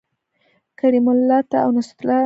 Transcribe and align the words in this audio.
کریم 0.79 1.07
الله 1.13 1.39
ته 1.49 1.57
او 1.65 1.69
نصرت 1.77 1.99
الله 2.01 2.09
راشئ 2.13 2.19